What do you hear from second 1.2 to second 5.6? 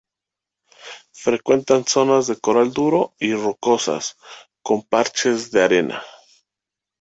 Frecuentan zonas de coral duro y rocosas, con parches